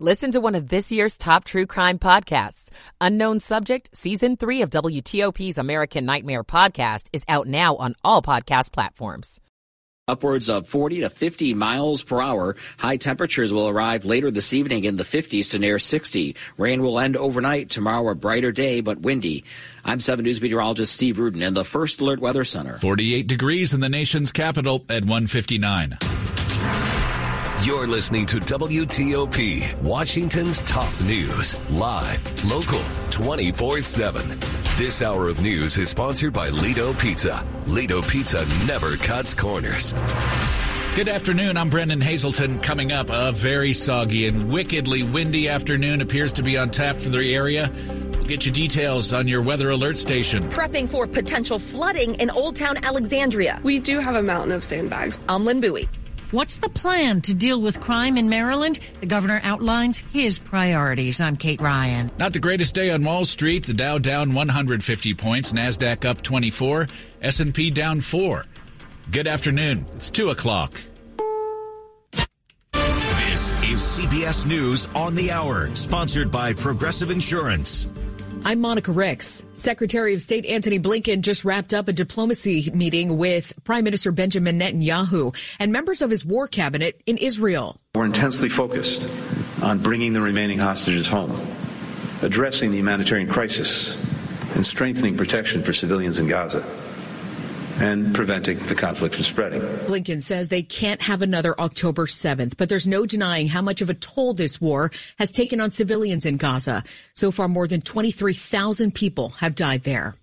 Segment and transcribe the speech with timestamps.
[0.00, 2.68] Listen to one of this year's top true crime podcasts.
[3.00, 8.72] Unknown Subject, Season 3 of WTOP's American Nightmare podcast is out now on all podcast
[8.72, 9.40] platforms.
[10.08, 12.56] Upwards of 40 to 50 miles per hour.
[12.76, 16.34] High temperatures will arrive later this evening in the 50s to near 60.
[16.58, 17.70] Rain will end overnight.
[17.70, 19.44] Tomorrow, a brighter day, but windy.
[19.84, 22.72] I'm 7 News meteorologist Steve Rudin in the First Alert Weather Center.
[22.72, 25.98] 48 degrees in the nation's capital at 159.
[27.62, 34.38] You're listening to WTOP, Washington's top news, live, local, 24 7.
[34.76, 37.46] This hour of news is sponsored by Lido Pizza.
[37.66, 39.94] Lido Pizza never cuts corners.
[40.94, 41.56] Good afternoon.
[41.56, 42.58] I'm Brendan Hazelton.
[42.58, 47.08] Coming up, a very soggy and wickedly windy afternoon appears to be on tap for
[47.08, 47.70] the area.
[48.12, 50.50] We'll get you details on your weather alert station.
[50.50, 53.60] Prepping for potential flooding in Old Town Alexandria.
[53.62, 55.18] We do have a mountain of sandbags.
[55.28, 55.88] I'm Lynn Bowie.
[56.34, 58.80] What's the plan to deal with crime in Maryland?
[58.98, 61.20] The governor outlines his priorities.
[61.20, 62.10] I'm Kate Ryan.
[62.18, 63.64] Not the greatest day on Wall Street.
[63.64, 66.88] The Dow down 150 points, Nasdaq up 24,
[67.22, 68.46] S&P down 4.
[69.12, 69.86] Good afternoon.
[69.92, 70.72] It's 2 o'clock.
[72.72, 77.92] This is CBS News on the Hour, sponsored by Progressive Insurance.
[78.46, 79.42] I'm Monica Ricks.
[79.54, 84.60] Secretary of State Antony Blinken just wrapped up a diplomacy meeting with Prime Minister Benjamin
[84.60, 87.80] Netanyahu and members of his war cabinet in Israel.
[87.94, 89.08] We're intensely focused
[89.62, 91.34] on bringing the remaining hostages home,
[92.20, 93.96] addressing the humanitarian crisis,
[94.54, 96.62] and strengthening protection for civilians in Gaza
[97.80, 99.60] and preventing the conflict from spreading.
[99.60, 103.90] Blinken says they can't have another October 7th, but there's no denying how much of
[103.90, 106.84] a toll this war has taken on civilians in Gaza.
[107.14, 110.14] So far, more than 23,000 people have died there.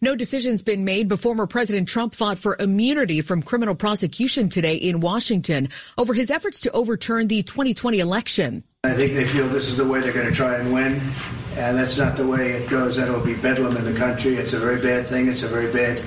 [0.00, 4.74] No decision's been made, but former President Trump fought for immunity from criminal prosecution today
[4.74, 8.64] in Washington over his efforts to overturn the 2020 election.
[8.84, 11.00] I think they feel this is the way they're going to try and win,
[11.56, 12.96] and that's not the way it goes.
[12.96, 14.34] Then it'll be bedlam in the country.
[14.34, 15.28] It's a very bad thing.
[15.28, 16.02] It's a very bad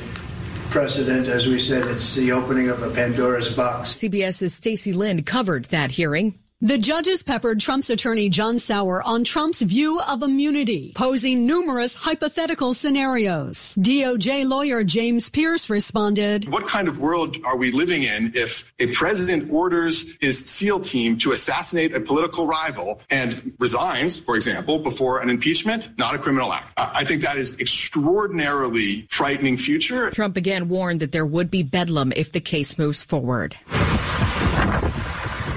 [0.69, 1.27] precedent.
[1.27, 3.95] As we said, it's the opening of a Pandora's box.
[3.95, 6.35] CBS's Stacy Lynn covered that hearing.
[6.61, 12.73] The judges peppered Trump's attorney John Sauer on Trump's view of immunity, posing numerous hypothetical
[12.73, 13.75] scenarios.
[13.81, 18.87] DOJ lawyer James Pearce responded, What kind of world are we living in if a
[18.93, 25.19] president orders his SEAL team to assassinate a political rival and resigns, for example, before
[25.19, 25.89] an impeachment?
[25.97, 26.73] Not a criminal act.
[26.77, 30.09] I think that is extraordinarily frightening future.
[30.11, 33.57] Trump again warned that there would be bedlam if the case moves forward.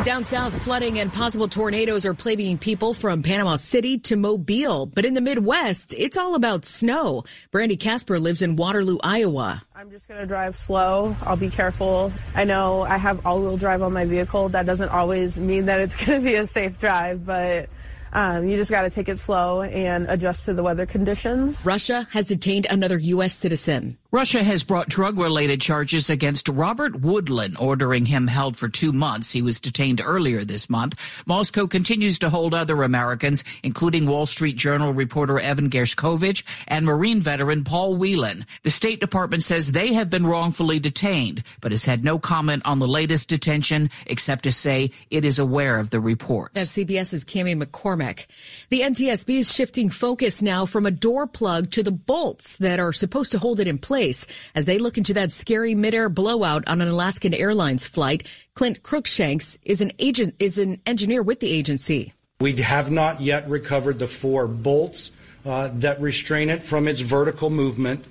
[0.08, 4.86] Down south, flooding and possible tornadoes are plaguing people from Panama City to Mobile.
[4.86, 7.24] But in the Midwest, it's all about snow.
[7.50, 9.62] Brandy Casper lives in Waterloo, Iowa.
[9.76, 11.14] I'm just going to drive slow.
[11.24, 12.10] I'll be careful.
[12.34, 14.48] I know I have all wheel drive on my vehicle.
[14.48, 17.68] That doesn't always mean that it's going to be a safe drive, but
[18.10, 21.66] um, you just got to take it slow and adjust to the weather conditions.
[21.66, 23.34] Russia has detained another U.S.
[23.34, 23.98] citizen.
[24.10, 29.30] Russia has brought drug related charges against Robert Woodland, ordering him held for two months.
[29.30, 30.98] He was detained earlier this month.
[31.26, 37.20] Moscow continues to hold other Americans, including Wall Street Journal reporter Evan Gershkovich and Marine
[37.20, 38.46] veteran Paul Whelan.
[38.62, 42.78] The State Department says they have been wrongfully detained, but has had no comment on
[42.78, 46.54] the latest detention except to say it is aware of the reports.
[46.54, 48.24] That's CBS's Cami McCormick.
[48.70, 52.94] The NTSB is shifting focus now from a door plug to the bolts that are
[52.94, 56.62] supposed to hold it in place place as they look into that scary midair blowout
[56.68, 58.22] on an Alaskan Airlines flight.
[58.54, 62.12] Clint Crookshanks is an agent, is an engineer with the agency.
[62.40, 65.10] We have not yet recovered the four bolts
[65.44, 68.04] uh, that restrain it from its vertical movement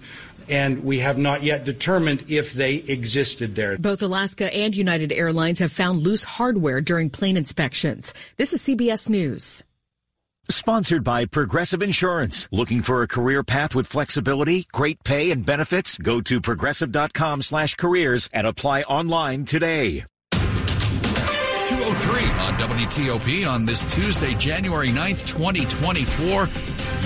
[0.50, 3.78] and we have not yet determined if they existed there.
[3.78, 8.14] Both Alaska and United Airlines have found loose hardware during plane inspections.
[8.38, 9.64] This is CBS News.
[10.50, 12.48] Sponsored by Progressive Insurance.
[12.52, 15.98] Looking for a career path with flexibility, great pay, and benefits?
[15.98, 20.06] Go to progressive.com slash careers and apply online today.
[20.32, 26.46] 203 on WTOP on this Tuesday, January 9th, 2024.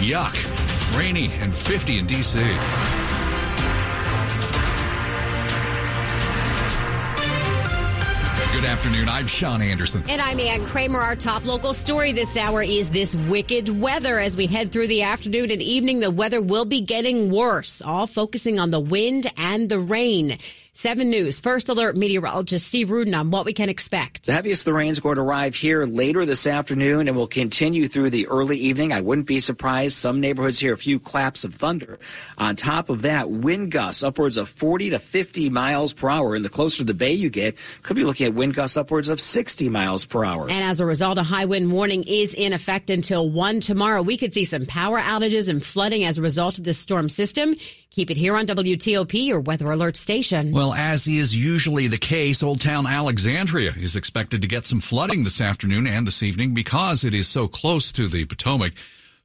[0.05, 0.97] Yuck.
[0.97, 2.39] Rainy and 50 in D.C.
[8.71, 9.09] afternoon.
[9.09, 10.01] I'm Sean Anderson.
[10.07, 11.01] And I'm Ann Kramer.
[11.01, 14.17] Our top local story this hour is this wicked weather.
[14.17, 18.07] As we head through the afternoon and evening, the weather will be getting worse, all
[18.07, 20.37] focusing on the wind and the rain.
[20.73, 24.25] 7 News First Alert meteorologist Steve Rudin on what we can expect.
[24.25, 27.27] The heaviest of the rain is going to arrive here later this afternoon and will
[27.27, 28.93] continue through the early evening.
[28.93, 29.97] I wouldn't be surprised.
[29.97, 31.99] Some neighborhoods hear a few claps of thunder.
[32.37, 36.35] On top of that, wind gusts upwards of 40 to 50 miles per hour.
[36.35, 39.09] And the closer to the bay you get, could be looking at wind gusts upwards
[39.09, 40.49] of 60 miles per hour.
[40.49, 44.01] And as a result, a high wind warning is in effect until 1 tomorrow.
[44.01, 47.57] We could see some power outages and flooding as a result of this storm system.
[47.91, 50.53] Keep it here on WTOP, your weather alert station.
[50.53, 55.25] Well, as is usually the case, Old Town Alexandria is expected to get some flooding
[55.25, 58.71] this afternoon and this evening because it is so close to the Potomac.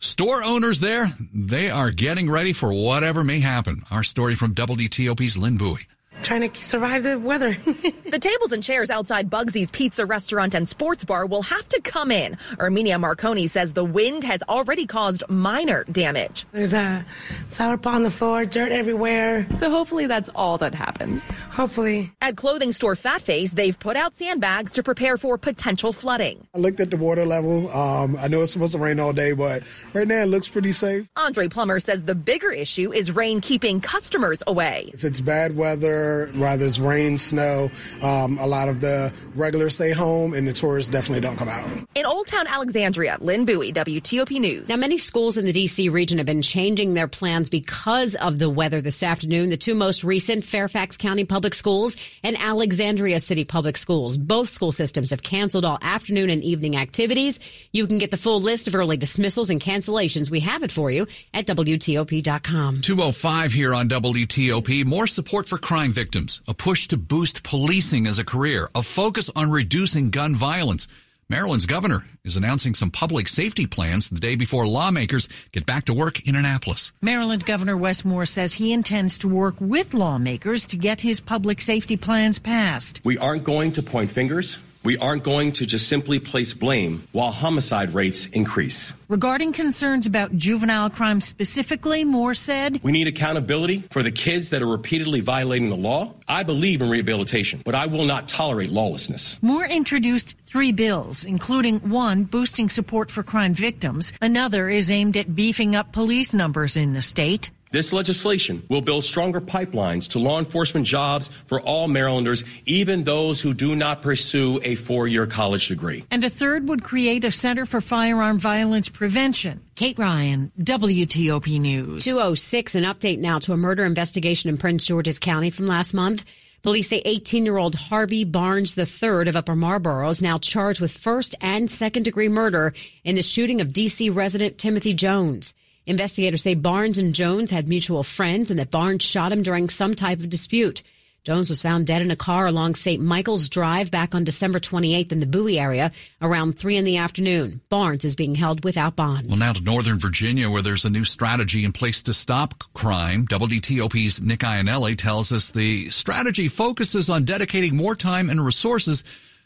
[0.01, 3.83] Store owners there, they are getting ready for whatever may happen.
[3.93, 5.87] Our story from WTOP's Lynn Bowie
[6.23, 7.57] trying to survive the weather.
[7.65, 12.11] the tables and chairs outside Bugsy's Pizza Restaurant and Sports Bar will have to come
[12.11, 12.37] in.
[12.59, 16.45] Erminia Marconi says the wind has already caused minor damage.
[16.53, 17.05] There's a
[17.51, 19.47] flower pot on the floor, dirt everywhere.
[19.59, 21.23] So hopefully that's all that happens.
[21.51, 22.13] Hopefully.
[22.21, 26.47] At clothing store Fatface, they've put out sandbags to prepare for potential flooding.
[26.55, 27.71] I looked at the water level.
[27.71, 29.63] Um, I know it's supposed to rain all day, but
[29.95, 31.09] right now it looks pretty safe.
[31.17, 34.91] Andre Plummer says the bigger issue is rain keeping customers away.
[34.93, 37.71] If it's bad weather, whether it's rain, snow,
[38.03, 41.69] um, a lot of the regulars stay home and the tourists definitely don't come out.
[41.95, 44.69] In Old Town Alexandria, Lynn Bowie, WTOP News.
[44.69, 45.89] Now, many schools in the D.C.
[45.89, 49.51] region have been changing their plans because of the weather this afternoon.
[49.51, 54.17] The two most recent, Fairfax County Public Schools and Alexandria City Public Schools.
[54.17, 57.41] Both school systems have canceled all afternoon and evening activities.
[57.73, 60.31] You can get the full list of early dismissals and cancellations.
[60.31, 62.81] We have it for you at WTOP.com.
[62.81, 64.85] 205 here on WTOP.
[64.87, 69.31] More support for crime victims, a push to boost policing as a career, a focus
[69.35, 70.87] on reducing gun violence.
[71.31, 75.95] Maryland's governor is announcing some public safety plans the day before lawmakers get back to
[75.95, 76.93] work in Annapolis.
[77.01, 81.61] Maryland Governor Wes Moore says he intends to work with lawmakers to get his public
[81.63, 83.01] safety plans passed.
[83.03, 84.59] We aren't going to point fingers.
[84.87, 88.93] We aren't going to just simply place blame while homicide rates increase.
[89.09, 94.63] Regarding concerns about juvenile crime specifically, Moore said, We need accountability for the kids that
[94.63, 96.15] are repeatedly violating the law.
[96.29, 99.43] I believe in rehabilitation, but I will not tolerate lawlessness.
[99.43, 104.13] Moore introduced three bills, including one boosting support for crime victims.
[104.23, 107.51] Another is aimed at beefing up police numbers in the state.
[107.73, 113.41] This legislation will build stronger pipelines to law enforcement jobs for all Marylanders, even those
[113.41, 116.05] who do not pursue a four year college degree.
[116.11, 119.63] And a third would create a Center for Firearm Violence Prevention.
[119.75, 122.05] Kate Ryan, WTOP News.
[122.05, 126.25] 206, an update now to a murder investigation in Prince George's County from last month.
[126.63, 130.93] Police say 18 year old Harvey Barnes III of Upper Marlboro is now charged with
[130.93, 132.75] first and second degree murder
[133.05, 134.11] in the shooting of D.C.
[134.11, 135.55] resident Timothy Jones.
[135.87, 139.95] Investigators say Barnes and Jones had mutual friends and that Barnes shot him during some
[139.95, 140.83] type of dispute.
[141.23, 143.03] Jones was found dead in a car along St.
[143.03, 145.91] Michael's Drive back on December 28th in the Bowie area
[146.23, 147.61] around 3 in the afternoon.
[147.69, 149.29] Barnes is being held without bond.
[149.29, 153.27] Well, now to Northern Virginia, where there's a new strategy in place to stop crime.
[153.27, 159.03] WTOP's Nick Iannelli tells us the strategy focuses on dedicating more time and resources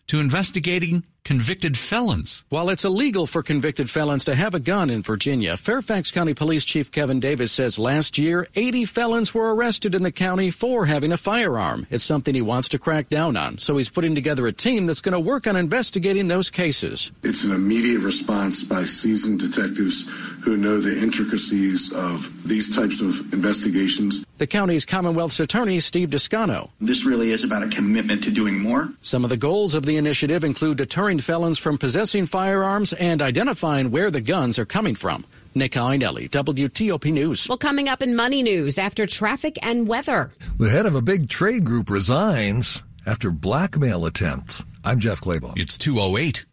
[0.08, 2.44] to investigating convicted felons.
[2.48, 6.64] While it's illegal for convicted felons to have a gun in Virginia, Fairfax County Police
[6.64, 11.12] Chief Kevin Davis says last year 80 felons were arrested in the county for having
[11.12, 11.86] a firearm.
[11.90, 15.00] It's something he wants to crack down on, so he's putting together a team that's
[15.00, 17.12] going to work on investigating those cases.
[17.22, 20.04] It's an immediate response by seasoned detectives
[20.42, 24.24] who know the intricacies of these types of investigations.
[24.38, 26.70] The county's Commonwealth's attorney, Steve Descano.
[26.80, 28.88] This really is about a commitment to doing more.
[29.02, 33.90] Some of the goals of the initiative include deterring felons from possessing firearms and identifying
[33.90, 35.24] where the guns are coming from.
[35.54, 37.48] Nick Iannelli, WTOP News.
[37.48, 40.30] Well, coming up in Money News after traffic and weather.
[40.58, 44.64] The head of a big trade group resigns after blackmail attempts.
[44.84, 45.58] I'm Jeff Clabaugh.
[45.58, 46.44] It's 208.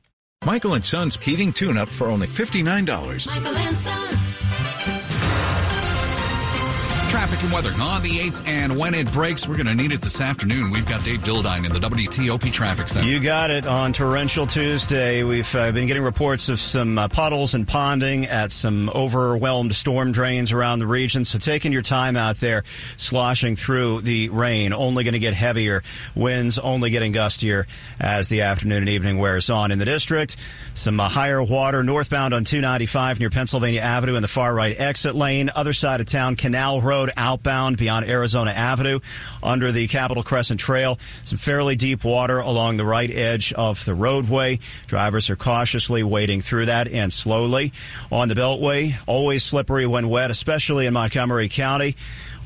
[0.45, 3.27] Michael and Son's heating tune-up for only $59.
[3.27, 4.17] Michael and Son.
[7.17, 10.03] Traffic and weather on the 8s, and when it breaks, we're going to need it
[10.03, 10.69] this afternoon.
[10.69, 13.07] We've got Dave Dildine in the WTOP Traffic Center.
[13.07, 15.23] You got it on Torrential Tuesday.
[15.23, 20.11] We've uh, been getting reports of some uh, puddles and ponding at some overwhelmed storm
[20.11, 21.25] drains around the region.
[21.25, 22.63] So taking your time out there,
[22.97, 25.81] sloshing through the rain, only going to get heavier.
[26.13, 27.65] Winds only getting gustier
[27.99, 30.37] as the afternoon and evening wears on in the district.
[30.75, 35.15] Some uh, higher water northbound on 295 near Pennsylvania Avenue in the far right exit
[35.15, 35.49] lane.
[35.55, 38.99] Other side of town, Canal Road Road outbound beyond Arizona Avenue
[39.41, 40.99] under the Capitol Crescent Trail.
[41.23, 44.59] Some fairly deep water along the right edge of the roadway.
[44.87, 47.71] Drivers are cautiously wading through that and slowly.
[48.11, 51.95] On the Beltway, always slippery when wet, especially in Montgomery County.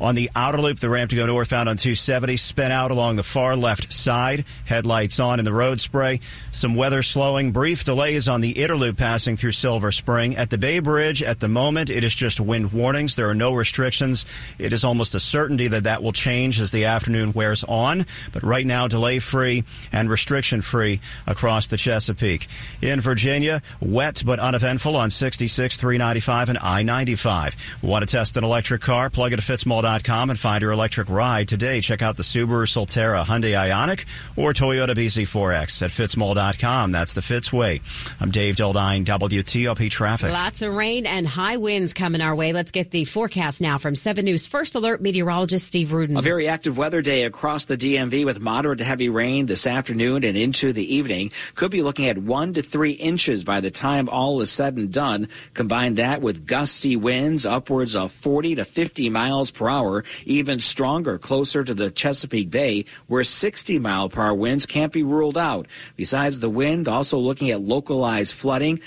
[0.02, 3.24] On the outer loop, the ramp to go northbound on 270 spin out along the
[3.24, 4.46] far left side.
[4.66, 6.22] Headlights on in the road spray.
[6.52, 7.52] Some weather slowing.
[7.52, 10.38] Brief delays on the inner loop passing through Silver Spring.
[10.38, 13.16] At the Bay Bridge, at the moment, it is just wind warnings.
[13.16, 14.26] There are no restrictions.
[14.58, 18.08] It is almost a certainty that that will change as the afternoon wears on.
[18.34, 22.48] But right now, delay free and restriction free across the Chesapeake.
[22.82, 27.56] In Virginia, wet but uneventful on 66, 395, and I 95.
[27.84, 29.12] Want to test an electric car?
[29.12, 29.44] Plug it to
[29.92, 31.82] Fitzmall.com and find your electric ride today.
[31.82, 34.06] Check out the Subaru Solterra, Hyundai Ioniq,
[34.36, 36.92] or Toyota BZ4X at Fitzmall.com.
[36.92, 37.82] That's the Fitz way.
[38.20, 40.32] I'm Dave Dildine, WTOP Traffic.
[40.32, 42.54] Lots of rain and high winds coming our way.
[42.54, 46.18] Let's get the forecast now from 7 News First Alert meteorologist Steve Rudin.
[46.18, 50.24] A very active weather day across the DMV with moderate to heavy rain this afternoon
[50.24, 51.32] and into the evening.
[51.56, 54.92] Could be looking at one to three inches by the time all is said and
[54.92, 55.28] done.
[55.54, 60.60] Combine that with gusty winds upwards of 40 to 50 miles per hour hour, even
[60.60, 65.38] stronger closer to the Chesapeake Bay, where 60 mile per hour winds can't be ruled
[65.38, 65.68] out.
[65.96, 68.82] Besides the wind, also looking at localized flooding.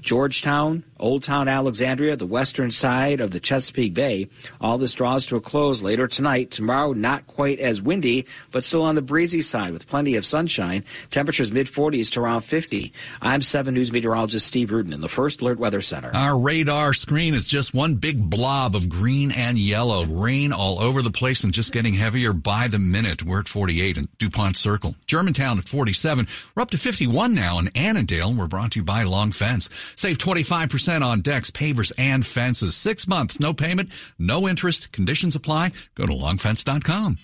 [0.00, 4.30] Georgetown, Old Town Alexandria, the western side of the Chesapeake Bay.
[4.58, 6.50] All this draws to a close later tonight.
[6.50, 10.82] Tomorrow, not quite as windy, but still on the breezy side with plenty of sunshine.
[11.10, 12.90] Temperatures mid 40s to around 50.
[13.20, 16.10] I'm 7 News meteorologist Steve Rudin in the First Alert Weather Center.
[16.14, 20.06] Our radar screen is just one big blob of green and yellow.
[20.06, 23.22] Rain all over the place and just getting heavier by the minute.
[23.22, 24.94] We're at 48 in DuPont Circle.
[25.04, 26.26] Germantown at 47.
[26.54, 28.32] We're up to 51 now in Annandale.
[28.32, 29.68] We're brought to you by Long Fence.
[29.96, 32.76] Save 25% percent on decks, pavers, and fences.
[32.76, 34.92] Six months, no payment, no interest.
[34.92, 35.72] Conditions apply.
[35.96, 37.18] Go to longfence.com.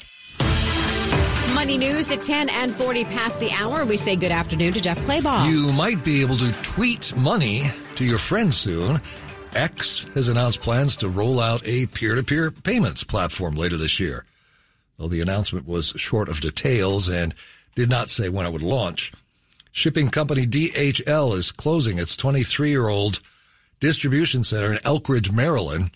[1.55, 3.85] Money news at 10 and 40 past the hour.
[3.85, 5.49] We say good afternoon to Jeff Clabaugh.
[5.49, 9.01] You might be able to tweet money to your friends soon.
[9.55, 14.01] X has announced plans to roll out a peer to peer payments platform later this
[14.01, 14.25] year.
[14.99, 17.35] Though the announcement was short of details and
[17.77, 19.13] did not say when it would launch.
[19.73, 23.21] Shipping company DHL is closing its 23 year old
[23.81, 25.91] distribution center in Elkridge, Maryland,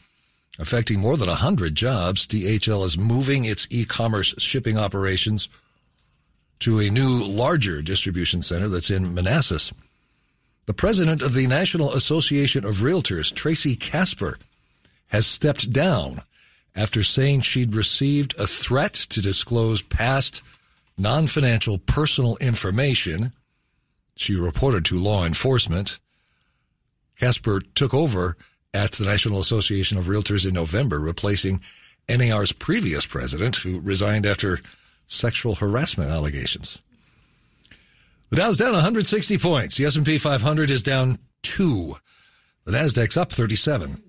[0.58, 2.26] affecting more than 100 jobs.
[2.26, 5.48] DHL is moving its e-commerce shipping operations
[6.60, 9.72] to a new, larger distribution center that's in Manassas.
[10.66, 14.38] The president of the National Association of Realtors, Tracy Casper,
[15.08, 16.22] has stepped down
[16.74, 20.42] after saying she'd received a threat to disclose past
[20.96, 23.32] non-financial personal information.
[24.16, 25.98] She reported to law enforcement.
[27.18, 28.36] Casper took over
[28.72, 31.60] at the National Association of Realtors in November, replacing
[32.08, 34.60] NAR's previous president, who resigned after
[35.06, 36.80] sexual harassment allegations.
[38.30, 39.76] The Dow's down 160 points.
[39.76, 41.94] The S&P 500 is down two.
[42.64, 44.02] The Nasdaq's up 37.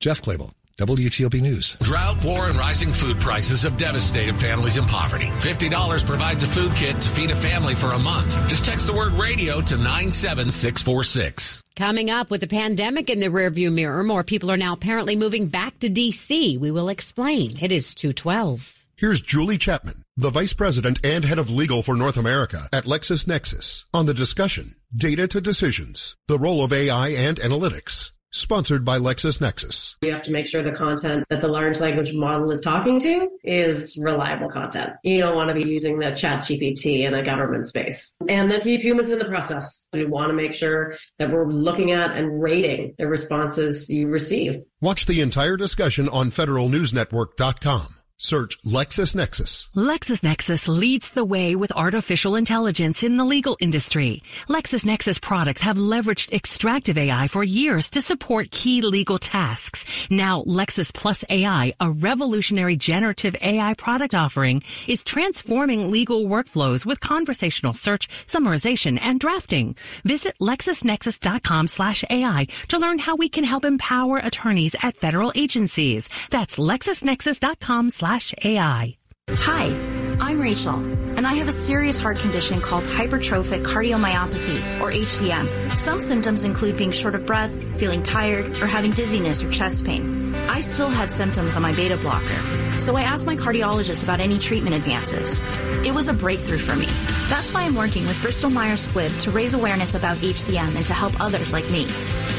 [0.00, 0.52] Jeff Clabaugh.
[0.78, 1.76] WTOP News.
[1.80, 5.26] Drought, war, and rising food prices have devastated families in poverty.
[5.26, 8.36] $50 provides a food kit to feed a family for a month.
[8.48, 11.62] Just text the word radio to 97646.
[11.76, 15.46] Coming up with the pandemic in the rearview mirror, more people are now apparently moving
[15.46, 16.58] back to D.C.
[16.58, 17.56] We will explain.
[17.60, 18.84] It is 212.
[18.96, 23.84] Here's Julie Chapman, the Vice President and Head of Legal for North America at LexisNexis,
[23.92, 29.94] on the discussion Data to Decisions, the role of AI and analytics sponsored by LexisNexis.
[30.02, 33.28] We have to make sure the content that the large language model is talking to
[33.44, 34.92] is reliable content.
[35.02, 38.16] You don't want to be using the chat GPT in a government space.
[38.28, 39.88] And then keep humans in the process.
[39.92, 44.62] We want to make sure that we're looking at and rating the responses you receive.
[44.80, 48.03] Watch the entire discussion on federalnewsnetwork.com.
[48.24, 49.68] Search LexisNexis.
[49.76, 54.22] LexisNexis leads the way with artificial intelligence in the legal industry.
[54.48, 59.84] LexisNexis products have leveraged extractive AI for years to support key legal tasks.
[60.08, 67.00] Now, Lexis Plus AI, a revolutionary generative AI product offering, is transforming legal workflows with
[67.00, 69.76] conversational search, summarization, and drafting.
[70.04, 76.08] Visit LexisNexis.com slash AI to learn how we can help empower attorneys at federal agencies.
[76.30, 78.96] That's LexisNexis.com slash AI.
[79.28, 80.03] Hi.
[80.20, 85.76] I'm Rachel, and I have a serious heart condition called hypertrophic cardiomyopathy, or HCM.
[85.76, 90.34] Some symptoms include being short of breath, feeling tired, or having dizziness or chest pain.
[90.48, 94.38] I still had symptoms on my beta blocker, so I asked my cardiologist about any
[94.38, 95.40] treatment advances.
[95.84, 96.86] It was a breakthrough for me.
[97.28, 100.94] That's why I'm working with Bristol Myers Squibb to raise awareness about HCM and to
[100.94, 101.86] help others like me.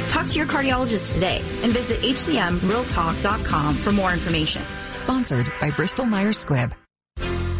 [0.08, 4.62] Talk to your cardiologist today and visit hcmrealtalk.com for more information.
[4.92, 6.74] Sponsored by Bristol Myers Squibb.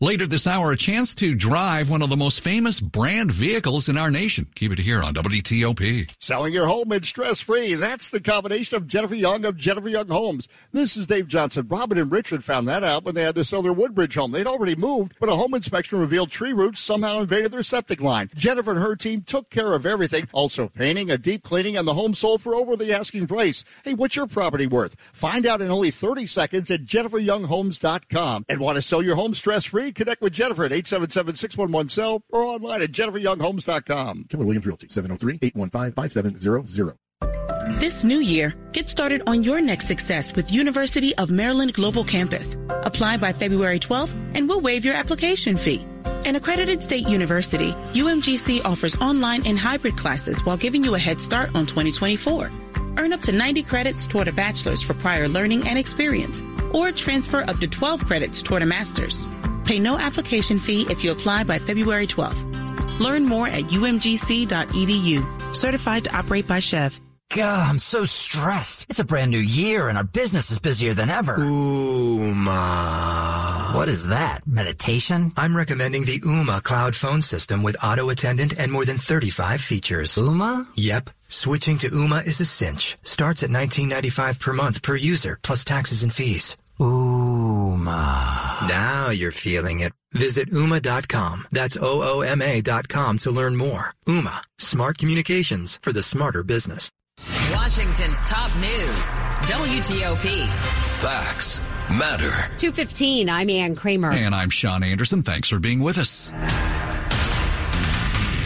[0.00, 3.96] Later this hour, a chance to drive one of the most famous brand vehicles in
[3.96, 4.48] our nation.
[4.56, 6.10] Keep it here on WTOP.
[6.18, 7.74] Selling your home and stress free.
[7.74, 10.48] That's the combination of Jennifer Young of Jennifer Young Homes.
[10.72, 11.68] This is Dave Johnson.
[11.68, 14.32] Robin and Richard found that out when they had to sell their Woodbridge home.
[14.32, 18.30] They'd already moved, but a home inspection revealed tree roots somehow invaded their septic line.
[18.34, 21.94] Jennifer and her team took care of everything, also painting, a deep cleaning, and the
[21.94, 23.64] home sold for over the asking price.
[23.84, 24.96] Hey, what's your property worth?
[25.12, 28.46] Find out in only 30 seconds at jenniferyounghomes.com.
[28.48, 29.83] And want to sell your home stress free?
[29.92, 34.26] Connect with Jennifer at 877-611-SELL or online at jenniferyounghomes.com.
[34.28, 36.96] Keller Williams Realty, 703-815-5700.
[37.80, 42.56] This new year, get started on your next success with University of Maryland Global Campus.
[42.68, 45.84] Apply by February 12th and we'll waive your application fee.
[46.26, 51.20] An accredited state university, UMGC offers online and hybrid classes while giving you a head
[51.20, 52.50] start on 2024.
[52.96, 57.42] Earn up to 90 credits toward a bachelor's for prior learning and experience, or transfer
[57.48, 59.26] up to 12 credits toward a master's.
[59.64, 63.00] Pay no application fee if you apply by February 12th.
[63.00, 65.56] Learn more at umgc.edu.
[65.56, 67.00] Certified to operate by SCHEV.
[67.34, 68.86] God, I'm so stressed.
[68.88, 71.36] It's a brand new year and our business is busier than ever.
[71.38, 72.54] Ooma.
[73.74, 74.46] What is that?
[74.46, 75.32] Meditation?
[75.36, 80.14] I'm recommending the Ooma cloud phone system with auto attendant and more than 35 features.
[80.14, 80.68] Ooma?
[80.76, 81.10] Yep.
[81.26, 82.96] Switching to Ooma is a cinch.
[83.02, 86.56] Starts at $19.95 per month per user, plus taxes and fees.
[86.78, 88.43] Ooma.
[88.68, 89.92] Now you're feeling it.
[90.12, 91.48] Visit Ooma.com.
[91.50, 93.94] That's O-O-M-A dot com to learn more.
[94.06, 94.42] Ooma.
[94.58, 96.90] Smart communications for the smarter business.
[97.52, 99.08] Washington's top news.
[99.48, 100.46] WTOP.
[101.00, 102.30] Facts matter.
[102.58, 104.10] 215, I'm Ann Kramer.
[104.12, 105.22] And I'm Sean Anderson.
[105.22, 106.30] Thanks for being with us.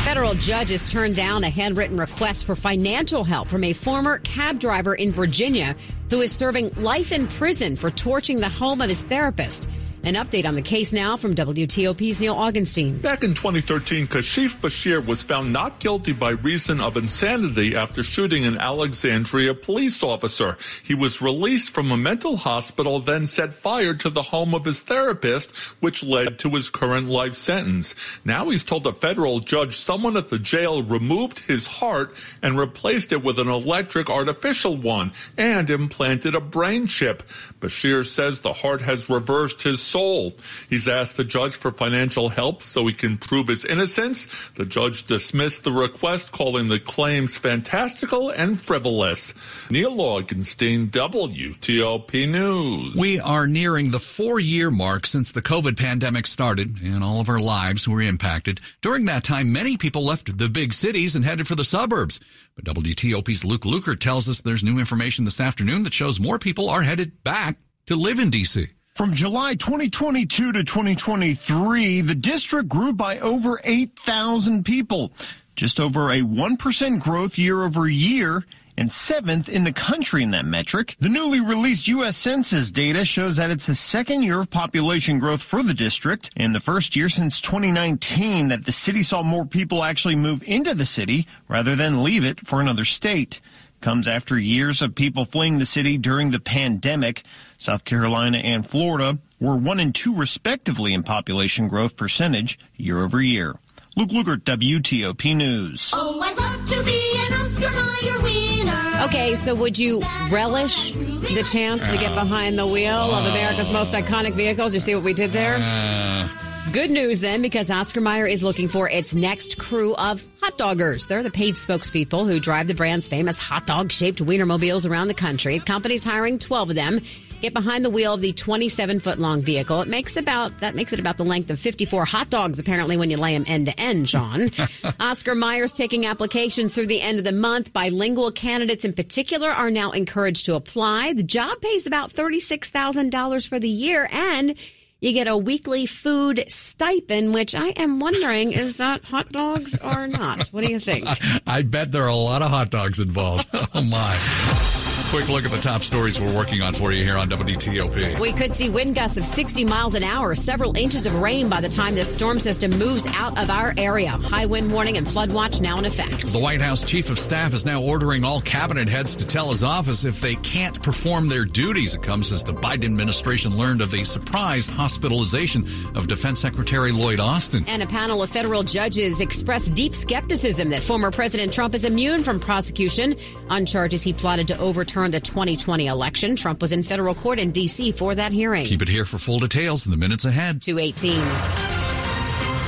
[0.04, 4.94] Federal judges turned down a handwritten request for financial help from a former cab driver
[4.94, 5.76] in Virginia
[6.08, 9.68] who is serving life in prison for torching the home of his therapist.
[10.04, 13.02] An update on the case now from WTOP's Neil Augenstein.
[13.02, 18.46] Back in 2013, Kashif Bashir was found not guilty by reason of insanity after shooting
[18.46, 20.56] an Alexandria police officer.
[20.84, 24.80] He was released from a mental hospital, then set fire to the home of his
[24.80, 27.94] therapist, which led to his current life sentence.
[28.24, 33.12] Now he's told a federal judge someone at the jail removed his heart and replaced
[33.12, 37.24] it with an electric artificial one and implanted a brain chip.
[37.60, 40.36] Bashir says the heart has reversed his soul.
[40.68, 44.28] He's asked the judge for financial help so he can prove his innocence.
[44.56, 49.34] The judge dismissed the request, calling the claims fantastical and frivolous.
[49.70, 52.94] Neil Augenstein, WTOP News.
[52.94, 57.28] We are nearing the four year mark since the COVID pandemic started and all of
[57.28, 58.60] our lives were impacted.
[58.80, 62.20] During that time, many people left the big cities and headed for the suburbs.
[62.54, 66.68] But WTOP's Luke Lukert tells us there's new information this afternoon that shows more people
[66.68, 68.68] are headed back to live in DC.
[68.98, 75.12] From July 2022 to 2023, the district grew by over 8,000 people,
[75.54, 78.44] just over a 1% growth year over year
[78.76, 80.96] and seventh in the country in that metric.
[80.98, 82.16] The newly released U.S.
[82.16, 86.52] Census data shows that it's the second year of population growth for the district and
[86.52, 90.86] the first year since 2019 that the city saw more people actually move into the
[90.86, 93.40] city rather than leave it for another state
[93.80, 97.22] comes after years of people fleeing the city during the pandemic.
[97.56, 103.20] South Carolina and Florida were one and two respectively in population growth percentage year over
[103.20, 103.56] year.
[103.96, 105.90] Luke Lukert, WTOP News.
[105.94, 109.02] Oh, I'd love to be an Oscar Mayer winner.
[109.04, 113.94] Okay, so would you relish the chance to get behind the wheel of America's most
[113.94, 114.74] iconic vehicles?
[114.74, 115.56] You see what we did there?
[115.60, 116.28] Uh,
[116.72, 121.08] Good news then, because Oscar Mayer is looking for its next crew of hot doggers.
[121.08, 125.14] They're the paid spokespeople who drive the brand's famous hot dog shaped Wienermobiles around the
[125.14, 125.58] country.
[125.58, 127.00] The company's hiring 12 of them.
[127.40, 129.80] get behind the wheel of the 27 foot long vehicle.
[129.80, 133.08] It makes about that makes it about the length of 54 hot dogs apparently when
[133.08, 134.50] you lay them end to end, Sean.
[135.00, 137.72] Oscar Mayer's taking applications through the end of the month.
[137.72, 141.14] Bilingual candidates in particular are now encouraged to apply.
[141.14, 144.54] The job pays about $36,000 for the year and
[145.00, 150.08] you get a weekly food stipend, which I am wondering is that hot dogs or
[150.08, 150.48] not?
[150.48, 151.06] What do you think?
[151.46, 153.46] I bet there are a lot of hot dogs involved.
[153.74, 154.77] oh my.
[155.10, 158.20] Quick look at the top stories we're working on for you here on WTOP.
[158.20, 161.62] We could see wind gusts of 60 miles an hour, several inches of rain by
[161.62, 164.10] the time this storm system moves out of our area.
[164.10, 166.30] High wind warning and flood watch now in effect.
[166.30, 169.64] The White House chief of staff is now ordering all cabinet heads to tell his
[169.64, 171.94] office if they can't perform their duties.
[171.94, 177.18] It comes as the Biden administration learned of the surprise hospitalization of Defense Secretary Lloyd
[177.18, 177.64] Austin.
[177.66, 182.22] And a panel of federal judges expressed deep skepticism that former President Trump is immune
[182.22, 183.16] from prosecution
[183.48, 186.34] on charges he plotted to overturn the 2020 election.
[186.34, 187.92] Trump was in federal court in D.C.
[187.92, 188.66] for that hearing.
[188.66, 190.60] Keep it here for full details in the minutes ahead.
[190.62, 191.78] 218.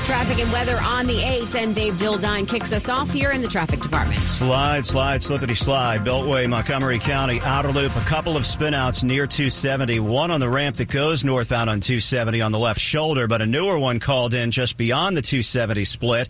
[0.05, 3.49] Traffic and weather on the 8th, and Dave Dildine kicks us off here in the
[3.49, 4.25] traffic department.
[4.25, 6.05] Slide, slide, slippity slide.
[6.05, 7.95] Beltway, Montgomery County, outer loop.
[7.95, 10.01] A couple of spinouts near 270.
[10.01, 13.47] One on the ramp that goes northbound on 270 on the left shoulder, but a
[13.47, 16.29] newer one called in just beyond the 270 split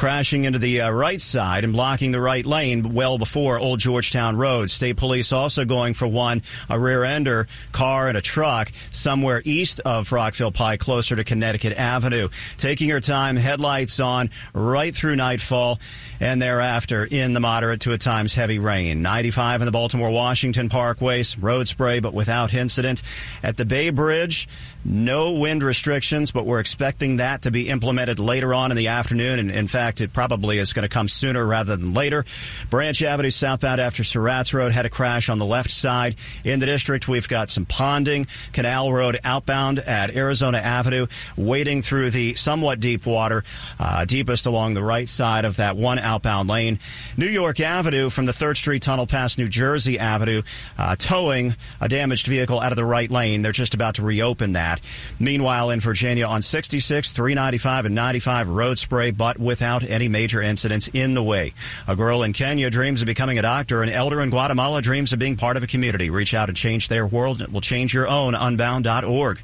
[0.00, 4.34] crashing into the uh, right side and blocking the right lane well before Old Georgetown
[4.34, 4.70] Road.
[4.70, 9.82] State police also going for one, a rear ender car and a truck somewhere east
[9.84, 12.30] of Rockville Pike, closer to Connecticut Avenue.
[12.56, 15.78] Taking her time, headlights on right through nightfall
[16.18, 19.02] and thereafter in the moderate to at times heavy rain.
[19.02, 23.02] 95 in the Baltimore Washington Parkways, road spray but without incident.
[23.42, 24.48] At the Bay Bridge,
[24.84, 29.38] no wind restrictions, but we're expecting that to be implemented later on in the afternoon.
[29.38, 32.24] And in fact, it probably is going to come sooner rather than later.
[32.68, 36.16] Branch Avenue southbound after Surratt's Road had a crash on the left side.
[36.44, 38.28] In the district, we've got some ponding.
[38.52, 43.44] Canal Road outbound at Arizona Avenue, wading through the somewhat deep water,
[43.78, 46.78] uh, deepest along the right side of that one outbound lane.
[47.16, 50.42] New York Avenue from the 3rd Street Tunnel past New Jersey Avenue,
[50.76, 53.42] uh, towing a damaged vehicle out of the right lane.
[53.42, 54.80] They're just about to reopen that.
[55.18, 60.88] Meanwhile, in Virginia on 66, 395, and 95 road spray, but without any major incidents
[60.92, 61.54] in the way.
[61.86, 63.82] A girl in Kenya dreams of becoming a doctor.
[63.82, 66.10] An elder in Guatemala dreams of being part of a community.
[66.10, 67.40] Reach out and change their world.
[67.40, 68.34] It will change your own.
[68.34, 69.40] Unbound.org.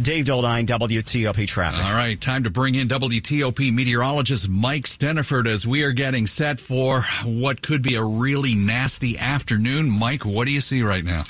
[0.00, 1.84] Dave Dildine, WTOP Traffic.
[1.84, 6.60] All right, time to bring in WTOP meteorologist Mike Stinneford as we are getting set
[6.60, 9.90] for what could be a really nasty afternoon.
[9.90, 11.24] Mike, what do you see right now?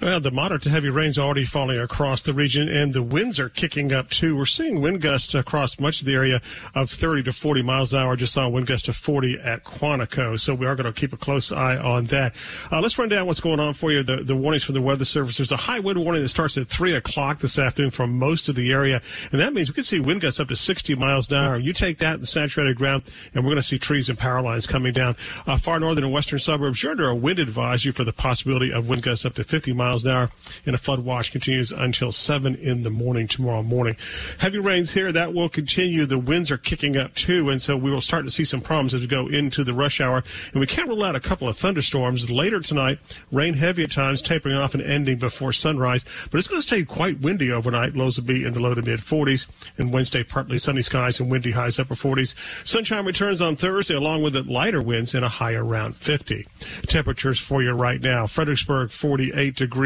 [0.00, 3.48] Well, the moderate to heavy rains already falling across the region, and the winds are
[3.48, 4.36] kicking up too.
[4.36, 6.40] We're seeing wind gusts across much of the area
[6.72, 8.14] of 30 to 40 miles an hour.
[8.14, 11.12] Just saw a wind gust of 40 at Quantico, so we are going to keep
[11.12, 12.32] a close eye on that.
[12.70, 14.04] Uh, let's run down what's going on for you.
[14.04, 15.36] The, the warnings from the Weather Service.
[15.36, 18.54] There's a high wind warning that starts at 3 o'clock this afternoon for most of
[18.54, 21.38] the area, and that means we could see wind gusts up to 60 miles an
[21.38, 21.58] hour.
[21.58, 23.02] You take that in saturated ground,
[23.34, 25.16] and we're going to see trees and power lines coming down.
[25.44, 28.88] Uh, far northern and western suburbs, you're under a wind advisory for the possibility of
[28.88, 30.30] wind gusts up to 50 miles an hour
[30.66, 33.96] and a flood watch continues until 7 in the morning tomorrow morning.
[34.38, 36.06] Heavy rains here, that will continue.
[36.06, 38.94] The winds are kicking up too, and so we will start to see some problems
[38.94, 40.22] as we go into the rush hour.
[40.52, 42.98] And we can't rule out a couple of thunderstorms later tonight.
[43.32, 46.04] Rain heavy at times, tapering off and ending before sunrise.
[46.30, 47.96] But it's going to stay quite windy overnight.
[47.96, 49.46] Lows will be in the low to mid 40s.
[49.78, 52.34] And Wednesday, partly sunny skies and windy highs upper 40s.
[52.64, 56.46] Sunshine returns on Thursday, along with lighter winds and a high around 50.
[56.86, 58.26] Temperatures for you right now.
[58.26, 59.77] Fredericksburg, 48 degrees.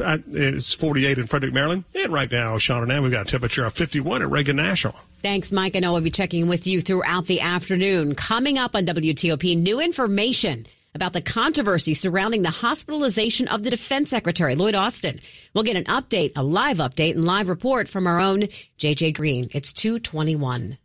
[0.00, 1.84] Uh, it's 48 in Frederick, Maryland.
[1.94, 4.94] And right now, Sean and I, we've got a temperature of 51 at Reagan National.
[5.22, 5.76] Thanks, Mike.
[5.76, 8.14] I know we'll be checking with you throughout the afternoon.
[8.14, 14.10] Coming up on WTOP, new information about the controversy surrounding the hospitalization of the defense
[14.10, 15.20] secretary, Lloyd Austin.
[15.54, 19.48] We'll get an update, a live update and live report from our own JJ Green.
[19.52, 20.78] It's 221.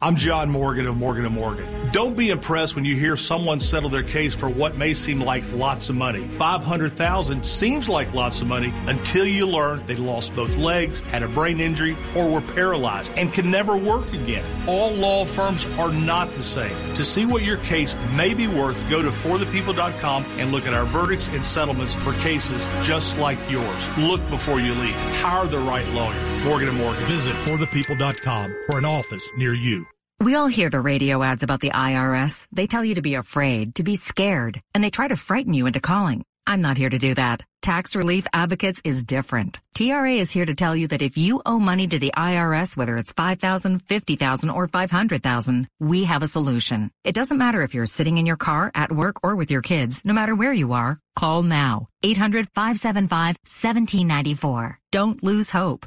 [0.00, 1.66] I'm John Morgan of Morgan & Morgan.
[1.92, 5.42] Don't be impressed when you hear someone settle their case for what may seem like
[5.52, 6.28] lots of money.
[6.36, 11.28] 500,000 seems like lots of money until you learn they lost both legs, had a
[11.28, 14.44] brain injury, or were paralyzed and can never work again.
[14.68, 16.94] All law firms are not the same.
[16.94, 20.84] To see what your case may be worth, go to forthepeople.com and look at our
[20.84, 23.88] verdicts and settlements for cases just like yours.
[23.96, 24.94] Look before you leave.
[25.22, 26.20] Hire the right lawyer.
[26.44, 27.02] Morgan & Morgan.
[27.04, 29.86] Visit forthepeople.com for an office near you.
[30.20, 32.48] We all hear the radio ads about the IRS.
[32.50, 35.66] They tell you to be afraid, to be scared, and they try to frighten you
[35.66, 36.24] into calling.
[36.44, 37.44] I'm not here to do that.
[37.62, 39.60] Tax Relief Advocates is different.
[39.74, 42.96] TRA is here to tell you that if you owe money to the IRS, whether
[42.96, 46.90] it's 5000 50000 or 500000 we have a solution.
[47.04, 50.04] It doesn't matter if you're sitting in your car, at work, or with your kids,
[50.04, 51.86] no matter where you are, call now.
[52.04, 54.78] 800-575-1794.
[54.90, 55.86] Don't lose hope.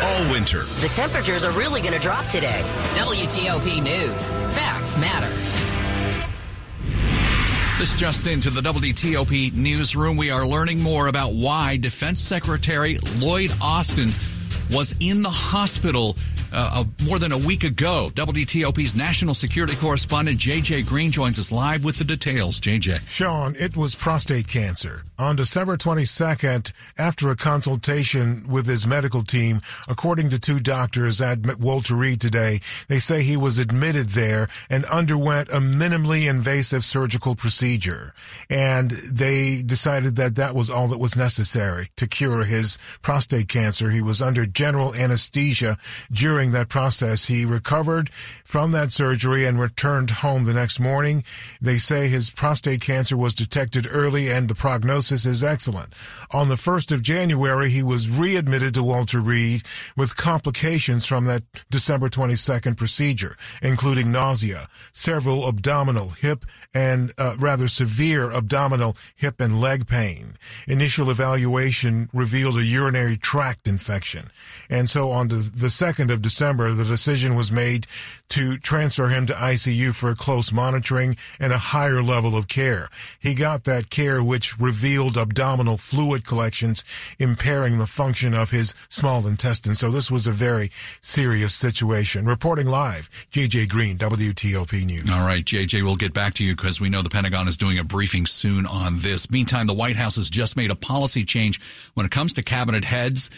[0.01, 0.63] all winter.
[0.81, 2.63] The temperatures are really going to drop today.
[2.95, 4.31] WTOP News.
[4.57, 5.29] Facts matter.
[7.77, 10.17] This just into the WTOP newsroom.
[10.17, 14.09] We are learning more about why Defense Secretary Lloyd Austin
[14.71, 16.15] was in the hospital
[16.51, 18.12] uh, more than a week ago.
[18.13, 22.59] WTOP's national security correspondent JJ Green joins us live with the details.
[22.59, 23.07] JJ.
[23.07, 25.03] Sean, it was prostate cancer.
[25.17, 31.59] On December 22nd, after a consultation with his medical team, according to two doctors at
[31.59, 37.35] Walter Reed today, they say he was admitted there and underwent a minimally invasive surgical
[37.35, 38.13] procedure.
[38.49, 43.91] And they decided that that was all that was necessary to cure his prostate cancer.
[43.91, 45.77] He was under general anesthesia
[46.39, 47.25] during that process.
[47.25, 48.10] He recovered
[48.45, 51.25] from that surgery and returned home the next morning.
[51.60, 55.93] They say his prostate cancer was detected early and the prognosis is excellent.
[56.32, 59.63] On the 1st of January, he was readmitted to Walter Reed
[59.97, 67.67] with complications from that December 22nd procedure, including nausea, several abdominal, hip, and uh, rather
[67.67, 70.38] severe abdominal, hip, and leg pain.
[70.67, 74.29] Initial evaluation revealed a urinary tract infection.
[74.69, 77.88] And so on the 2nd of December, the decision was made
[78.29, 82.89] to transfer him to ICU for close monitoring and a higher level of care.
[83.19, 86.83] He got that care which revealed abdominal fluid collections
[87.17, 89.75] impairing the function of his small intestine.
[89.75, 92.25] So this was a very serious situation.
[92.25, 95.09] Reporting live, JJ Green, WTOP News.
[95.11, 97.79] All right, JJ, we'll get back to you because we know the Pentagon is doing
[97.79, 99.29] a briefing soon on this.
[99.31, 101.59] Meantime, the White House has just made a policy change
[101.95, 103.29] when it comes to cabinet heads.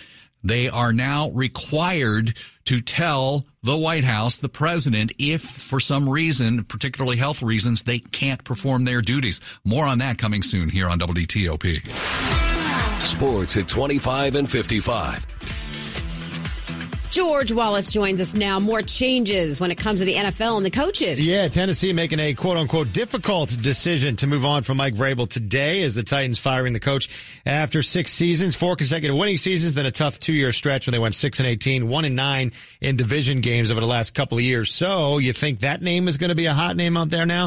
[0.44, 2.34] They are now required
[2.66, 8.00] to tell the White House, the president, if for some reason, particularly health reasons, they
[8.00, 9.42] can't perform their duties.
[9.64, 11.86] More on that coming soon here on WTOP.
[13.06, 15.26] Sports at 25 and 55.
[17.12, 18.58] George Wallace joins us now.
[18.58, 21.26] More changes when it comes to the NFL and the coaches.
[21.26, 25.84] Yeah, Tennessee making a quote unquote difficult decision to move on from Mike Vrabel today
[25.84, 27.10] as the Titans firing the coach
[27.46, 31.00] after six seasons, four consecutive winning seasons, then a tough two year stretch when they
[31.00, 34.44] went six and 18, one and nine in division games over the last couple of
[34.46, 34.72] years.
[34.72, 37.40] So you think that name is going to be a hot name out there now?